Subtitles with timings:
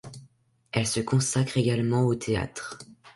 [0.71, 2.79] Elle se consacre également au théâtre.